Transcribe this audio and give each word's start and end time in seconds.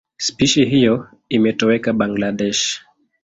Spishi 0.17 0.65
hiyo 0.65 1.07
imetoweka 1.29 1.93
Bangladesh. 1.93 2.81